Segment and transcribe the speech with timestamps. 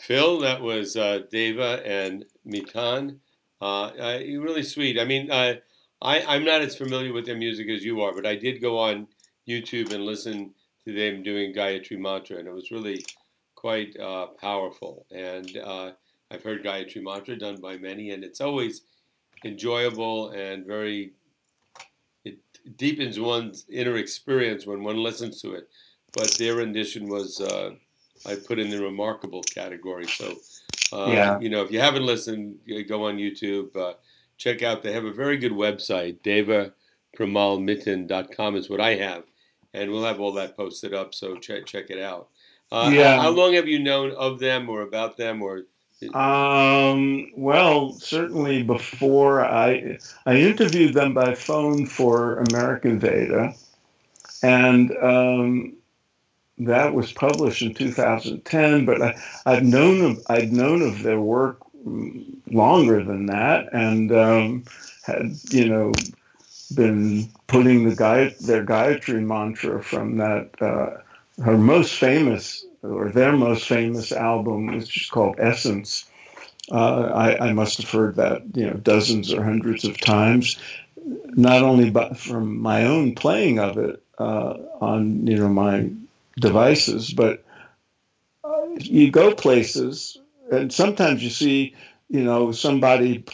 [0.00, 3.20] Phil, that was uh, Deva and Miten.
[3.60, 4.98] Uh, really sweet.
[4.98, 5.60] I mean, I,
[6.00, 9.08] I'm not as familiar with their music as you are, but I did go on
[9.46, 10.54] YouTube and listen
[10.86, 13.04] to them doing Gayatri Mantra, and it was really
[13.54, 15.04] quite uh, powerful.
[15.10, 15.92] And uh,
[16.30, 18.82] I've heard Gayatri Mantra done by many, and it's always
[19.44, 21.12] enjoyable and very,
[22.24, 22.38] it
[22.76, 25.68] deepens one's inner experience when one listens to it.
[26.14, 27.72] But their rendition was, uh,
[28.26, 30.06] I put in the remarkable category.
[30.06, 30.36] So,
[30.92, 31.40] uh, Yeah.
[31.40, 33.94] you know, if you haven't listened, you go on YouTube, uh,
[34.36, 39.24] check out, they have a very good website, devapremalmiten.com is what I have.
[39.72, 42.28] And we'll have all that posted up, so check check it out.
[42.72, 43.16] Uh, Yeah.
[43.16, 45.62] How, how long have you known of them or about them or?
[46.14, 53.52] Um, well, certainly before I I interviewed them by phone for American Veda,
[54.42, 55.74] and um,
[56.66, 58.84] that was published in 2010.
[58.84, 61.58] But I, I'd known of I'd known of their work
[62.50, 64.64] longer than that, and um,
[65.02, 65.92] had you know
[66.74, 70.98] been putting the guy their Gayatri mantra from that uh,
[71.42, 76.06] her most famous or their most famous album, which is called Essence.
[76.70, 80.58] Uh, I, I must have heard that you know dozens or hundreds of times,
[81.04, 85.90] not only but from my own playing of it uh, on you know my
[86.38, 87.44] devices, but
[88.44, 90.18] uh, you go places
[90.50, 91.74] and sometimes you see
[92.08, 93.24] you know somebody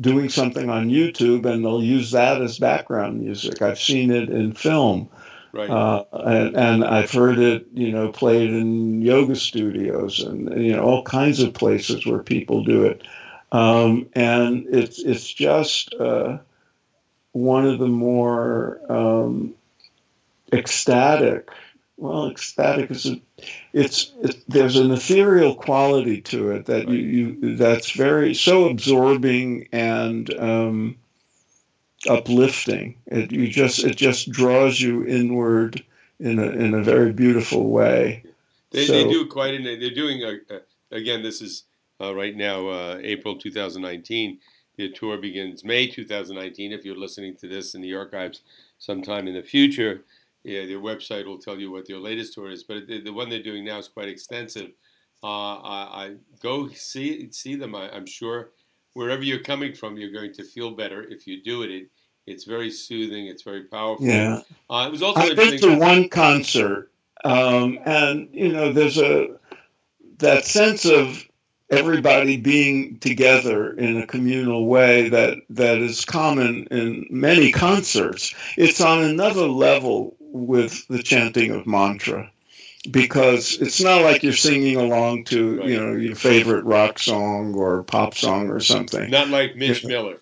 [0.00, 3.62] doing something on YouTube and they'll use that as background music.
[3.62, 5.08] I've seen it in film.
[5.52, 5.70] Right.
[5.70, 10.82] Uh, and, and I've heard it, you know, played in yoga studios and you know
[10.82, 13.02] all kinds of places where people do it,
[13.50, 16.38] um, and it's it's just uh,
[17.32, 19.54] one of the more um,
[20.52, 21.48] ecstatic.
[21.98, 23.20] Well, ecstatic is a,
[23.72, 29.68] it's it, there's an ethereal quality to it that you, you that's very so absorbing
[29.72, 30.96] and um,
[32.08, 32.96] uplifting.
[33.06, 35.84] It you just it just draws you inward
[36.20, 38.22] in a in a very beautiful way.
[38.70, 39.54] They, So- they do quite.
[39.54, 40.60] In, they're doing a,
[40.94, 41.24] again.
[41.24, 41.64] This is
[42.00, 44.38] uh, right now, uh, April 2019.
[44.76, 46.70] The tour begins May 2019.
[46.70, 48.42] If you're listening to this in the archives
[48.78, 50.04] sometime in the future,
[50.44, 52.64] yeah, their website will tell you what their latest tour is.
[52.64, 54.70] But the, the one they're doing now is quite extensive.
[55.22, 57.74] Uh, I, I go see see them.
[57.74, 58.50] I, I'm sure
[58.94, 61.70] wherever you're coming from, you're going to feel better if you do it.
[61.70, 61.88] it
[62.26, 63.26] it's very soothing.
[63.26, 64.06] It's very powerful.
[64.06, 64.40] Yeah.
[64.68, 66.90] Uh, it was also I've been to one concert,
[67.24, 69.28] um, and you know, there's a
[70.18, 71.24] that sense of
[71.70, 78.34] everybody being together in a communal way that that is common in many concerts.
[78.56, 82.30] It's on another level with the chanting of mantra
[82.90, 87.82] because it's not like you're singing along to you know your favorite rock song or
[87.82, 90.18] pop song or something Not like Mitch Miller.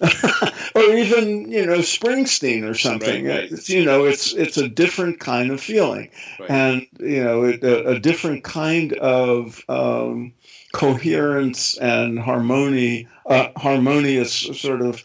[0.74, 3.26] or even you know Springsteen or something.
[3.26, 3.52] Right, right.
[3.52, 6.50] It's, you know, it's it's a different kind of feeling, Right.
[6.50, 10.32] and you know, it, a, a different kind of um,
[10.72, 15.04] coherence and harmony, uh, harmonious sort of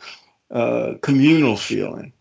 [0.49, 2.13] uh, communal feeling.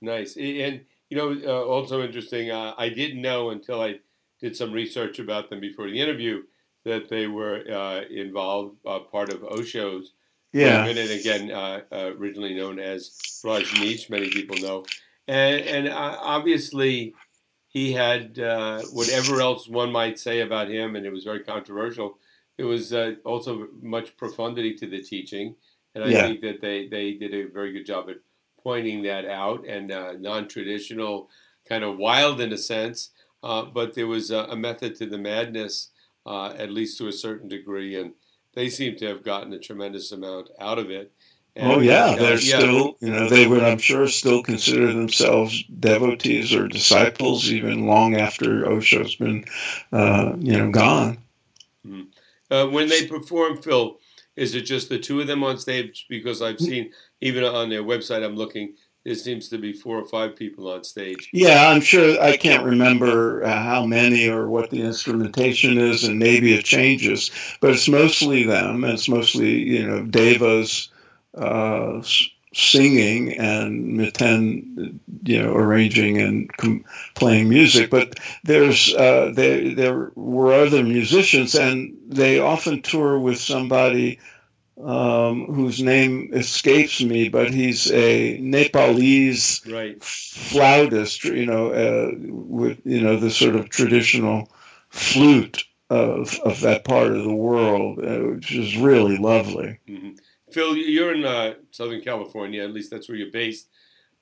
[0.00, 0.36] Nice.
[0.36, 3.96] And, you know, uh, also interesting, uh, I didn't know until I
[4.40, 6.42] did some research about them before the interview
[6.84, 10.12] that they were uh, involved, uh, part of Osho's
[10.52, 13.12] Yeah, movement, and again, uh, uh, originally known as
[13.44, 14.90] Rajneesh, many people know.
[15.26, 17.16] And, and uh, obviously,
[17.66, 22.18] he had uh, whatever else one might say about him, and it was very controversial.
[22.56, 25.56] It was uh, also much profundity to the teaching,
[25.94, 26.18] and I Yeah.
[26.18, 28.16] think that they, they did a very good job at
[28.62, 31.28] pointing that out and uh, non-traditional,
[31.68, 33.10] kind of wild in a sense,
[33.42, 35.90] uh, but there was a, a method to the madness,
[36.26, 38.12] uh, at least to a certain degree, and
[38.54, 41.12] they seem to have gotten a tremendous amount out of it.
[41.56, 44.92] And, oh yeah, uh, they're yeah, still you know they would I'm sure still consider
[44.92, 49.44] themselves devotees or disciples even long after Osho's been
[49.92, 51.18] uh, you know gone.
[52.50, 53.98] Uh, when they perform, Phil,
[54.38, 56.06] is it just the two of them on stage?
[56.08, 58.74] Because I've seen even on their website, I'm looking.
[59.04, 61.30] There seems to be four or five people on stage.
[61.32, 62.20] Yeah, I'm sure.
[62.20, 67.30] I can't remember uh, how many or what the instrumentation is, and maybe it changes.
[67.60, 68.84] But it's mostly them.
[68.84, 70.90] and It's mostly you know Deva's
[71.34, 72.02] uh,
[72.58, 74.00] singing and
[75.24, 76.84] you know, arranging and com-
[77.14, 77.90] playing music.
[77.90, 84.18] But there's uh, there there were other musicians, and they often tour with somebody
[84.82, 90.02] um, whose name escapes me, but he's a Nepalese Right.
[90.02, 94.50] flautist, you know, uh, with you know the sort of traditional
[94.90, 99.78] flute of of that part of the world, uh, which is really lovely.
[99.88, 100.10] Mm-hmm.
[100.50, 102.62] Phil, you're in uh, Southern California.
[102.62, 103.68] At least that's where you're based.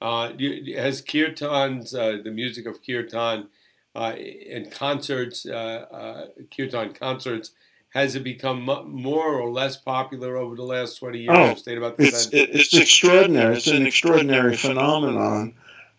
[0.01, 0.29] Uh,
[0.77, 3.49] has kirtans, uh, the music of kirtan,
[3.95, 4.13] uh,
[4.51, 7.53] and concerts, uh, kirtan concerts,
[7.91, 11.31] has it become more or less popular over the last 20 years?
[11.35, 11.55] Oh,
[11.99, 13.57] it's, it's extraordinary.
[13.57, 15.55] It's an extraordinary phenomenon,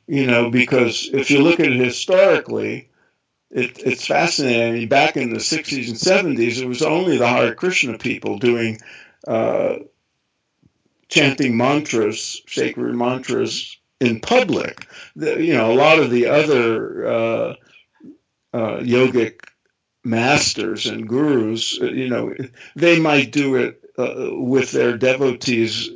[0.06, 2.90] you know, because if you look at it historically,
[3.50, 4.88] it, it's fascinating.
[4.90, 8.78] Back in the 60s and 70s, it was only the Hare Krishna people doing,
[9.28, 9.78] uh,
[11.10, 14.88] chanting mantras, sacred mantras in public.
[15.16, 17.56] The, you know, a lot of the other uh,
[18.54, 19.42] uh, yogic
[20.04, 22.34] masters and gurus, uh, you know,
[22.76, 25.90] they might do it uh, with their devotees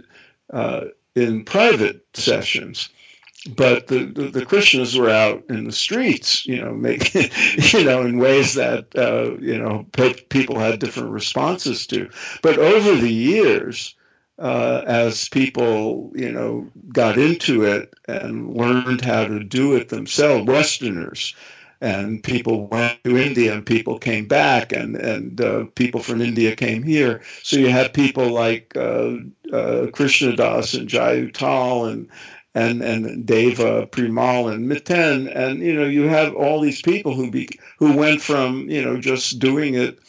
[0.52, 0.86] uh,
[1.16, 2.90] in private sessions.
[3.56, 7.32] But the, the, the, Krishnas were out in the streets, you know, making,
[7.74, 9.88] you know, in ways that, uh, you know,
[10.30, 12.10] people had different responses to.
[12.44, 13.96] But over the years,
[14.42, 20.48] uh, as people, you know, got into it and learned how to do it themselves,
[20.48, 21.36] Westerners,
[21.80, 26.56] and people went to India and people came back and and uh, people from India
[26.56, 27.22] came here.
[27.44, 29.18] So you had people like uh,
[29.54, 32.10] uh, Krishna Das and Jai Uttal and
[32.56, 37.30] and and Deva Premal and Miten and you know you have all these people who
[37.30, 37.48] be
[37.78, 40.00] who went from you know just doing it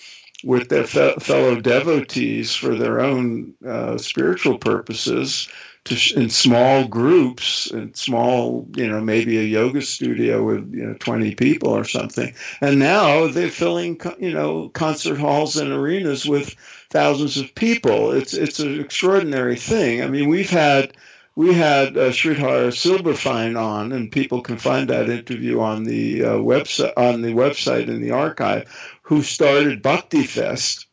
[0.44, 5.49] with their fe- fellow devotees for their own uh, spiritual purposes
[5.87, 10.94] sh- in small groups in small you know maybe a yoga studio with you know
[10.94, 12.35] 20 people or something.
[12.61, 16.55] And now they're filling you know concert halls and arenas with
[16.91, 18.12] thousands of people.
[18.12, 20.03] It's it's an extraordinary thing.
[20.03, 20.93] I mean we've had
[21.35, 26.93] we had uh, Sridhar on, and people can find that interview on the uh, website
[26.97, 28.69] on the website in the archive,
[29.02, 30.87] who started Bhakti Fest,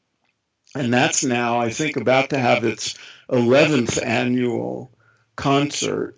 [0.75, 2.95] and that's now I think about to have its
[3.29, 4.91] 11th annual
[5.35, 6.17] concert,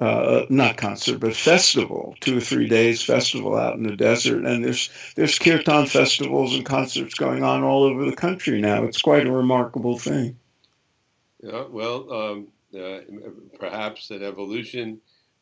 [0.00, 4.44] uh, not concert, but festival, two or three days festival out in the desert.
[4.44, 8.84] And there's there's kirtan festivals and concerts going on all over the country now.
[8.84, 10.38] It's quite a remarkable thing.
[11.42, 12.48] Yeah, well, um,
[12.78, 12.98] uh,
[13.58, 15.00] perhaps an evolution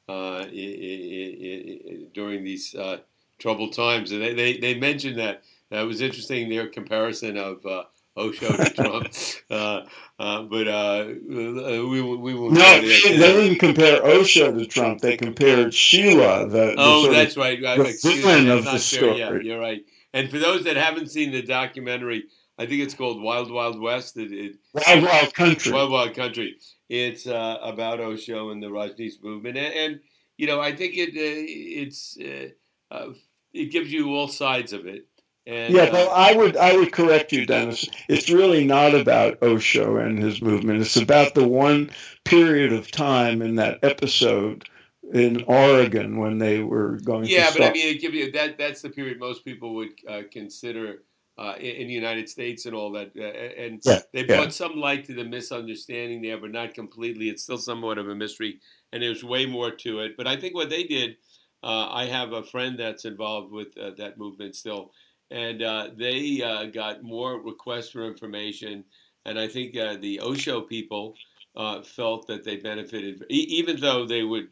[0.08, 2.98] uh, during these uh,
[3.38, 4.12] troubled times.
[4.12, 5.42] And they, they, they mentioned that.
[5.70, 7.84] That was interesting, their comparison of uh,
[8.16, 9.12] Osho to Trump.
[9.48, 9.86] Uh,
[10.18, 12.18] uh, but uh, we will.
[12.18, 15.00] We will no, they didn't compare Osho to Trump.
[15.00, 16.50] They compared Sheela.
[16.50, 17.60] The, the oh, that's right.
[17.60, 19.20] The villain of the story.
[19.20, 19.84] Yeah, you're right.
[20.12, 22.24] And for those that haven't seen the documentary,
[22.58, 24.16] I think it's called Wild Wild West.
[24.16, 25.72] It, it, Wild Wild Country.
[25.72, 26.56] Wild Wild Country.
[26.88, 30.00] It's uh, about Osho and the Rajneesh movement, and, and
[30.36, 31.44] you know, I think it uh,
[31.86, 33.12] it's uh,
[33.52, 35.06] it gives you all sides of it.
[35.46, 37.88] And, yeah, but uh, I would I would correct you, Dennis.
[38.08, 40.80] It's really not about Osho and his movement.
[40.80, 41.90] It's about the one
[42.24, 44.68] period of time in that episode
[45.12, 47.26] in Oregon when they were going.
[47.26, 51.04] Yeah, but I mean, give you that that's the period most people would uh, consider
[51.38, 53.12] uh, in, in, the United States and all that.
[53.16, 54.48] Uh, and yeah, they brought yeah.
[54.48, 57.28] some light to the misunderstanding there, but not completely.
[57.28, 58.58] It's still somewhat of a mystery,
[58.92, 60.16] and there's way more to it.
[60.16, 61.16] But I think what they did.
[61.62, 64.92] Uh, I have a friend that's involved with uh, that movement still,
[65.30, 68.84] and uh, they uh, got more requests for information.
[69.24, 71.16] And I think uh, the Osho people
[71.56, 74.48] uh, felt that they benefited, e- even though they would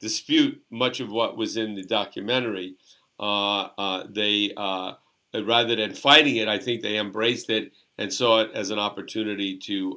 [0.00, 2.76] dispute much of what was in the documentary.
[3.18, 4.50] Uh, uh, they
[5.34, 9.58] rather than fighting it, I think they embraced it and saw it as an opportunity
[9.58, 9.96] to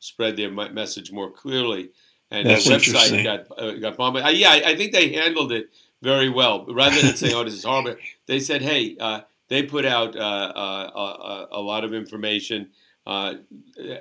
[0.00, 1.90] spread their message more clearly.
[2.32, 4.16] And That's their website got got bombed.
[4.36, 5.70] yeah, I, I think they handled it
[6.02, 6.66] very well.
[6.66, 7.94] Rather than saying, "Oh, this is horrible,"
[8.26, 12.70] they said, "Hey, uh, they put out uh, uh, a, a, lot of information.
[13.06, 13.34] Uh,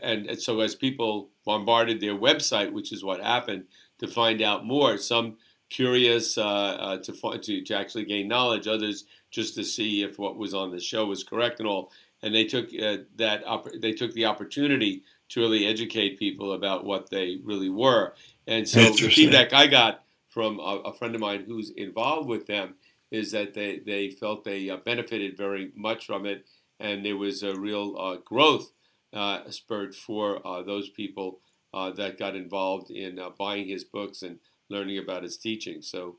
[0.01, 3.65] and, so as people bombarded their website, which is what happened,
[3.99, 5.37] to find out more, some
[5.69, 7.01] curious to,
[7.41, 11.05] to, to actually gain knowledge, others just to see if what was on the show
[11.05, 11.91] was correct and all.
[12.21, 13.41] And they took that
[13.81, 18.13] they took the opportunity to really educate people about what they really were.
[18.47, 22.47] And so the feedback I got from a, a, friend of mine who's involved with
[22.47, 22.75] them
[23.13, 26.47] is that they, they felt they uh, benefited very much from it,
[26.79, 28.71] and there was a real uh, growth
[29.13, 31.39] uh, spurt for uh, those people
[31.75, 34.39] uh, that got involved in uh, buying his books and
[34.69, 35.83] learning about his teaching.
[35.83, 36.17] So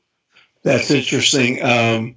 [0.63, 1.61] that's interesting.
[1.61, 2.15] Um,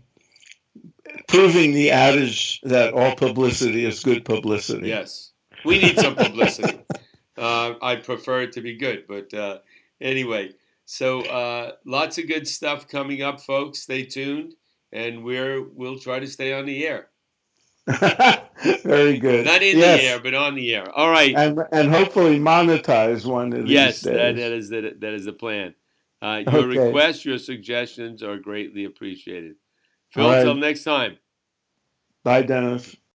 [1.26, 4.87] proving the adage that all publicity is good publicity.
[4.87, 5.32] Yes,
[5.64, 6.78] we need some publicity.
[7.37, 9.62] I prefer it to be good, but
[10.00, 10.52] anyway.
[10.90, 13.80] So uh, lots of good stuff coming up, folks.
[13.80, 14.54] Stay tuned
[14.92, 17.09] and we're we'll try to stay on the air.
[18.83, 19.47] Very good.
[19.47, 20.00] Not in yes.
[20.00, 20.90] the air, but on the air.
[20.90, 21.35] All right.
[21.35, 24.14] And and hopefully monetize one of yes, these days.
[24.14, 25.75] that, that is the, that is the plan.
[26.21, 26.78] Uh, your Okay.
[26.87, 29.54] requests, your suggestions are greatly appreciated.
[30.11, 30.38] Phil, right.
[30.38, 31.18] until next time.
[32.25, 32.97] Bye, Dennis.